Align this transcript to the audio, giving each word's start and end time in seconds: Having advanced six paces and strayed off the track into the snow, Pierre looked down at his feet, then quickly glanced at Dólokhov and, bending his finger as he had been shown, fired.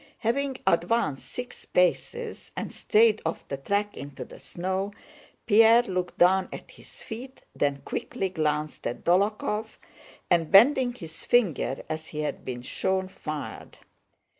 Having 0.17 0.57
advanced 0.65 1.27
six 1.31 1.63
paces 1.63 2.51
and 2.57 2.73
strayed 2.73 3.21
off 3.23 3.47
the 3.49 3.57
track 3.57 3.95
into 3.95 4.25
the 4.25 4.39
snow, 4.39 4.93
Pierre 5.45 5.83
looked 5.83 6.17
down 6.17 6.49
at 6.51 6.71
his 6.71 7.03
feet, 7.03 7.43
then 7.55 7.83
quickly 7.85 8.29
glanced 8.29 8.87
at 8.87 9.03
Dólokhov 9.03 9.77
and, 10.27 10.49
bending 10.49 10.95
his 10.95 11.23
finger 11.23 11.83
as 11.87 12.07
he 12.07 12.21
had 12.21 12.43
been 12.43 12.63
shown, 12.63 13.09
fired. 13.09 13.77